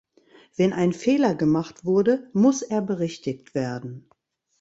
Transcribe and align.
Wenn 0.55 0.73
ein 0.73 0.93
Fehler 0.93 1.35
gemacht 1.35 1.85
wurde, 1.85 2.27
muss 2.33 2.63
er 2.63 2.81
berichtigt 2.81 3.53
werden. 3.53 4.09